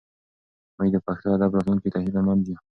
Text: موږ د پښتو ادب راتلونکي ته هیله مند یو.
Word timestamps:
موږ 0.77 0.89
د 0.93 0.97
پښتو 1.05 1.27
ادب 1.35 1.51
راتلونکي 1.55 1.89
ته 1.93 1.99
هیله 2.03 2.21
مند 2.27 2.43
یو. 2.49 2.57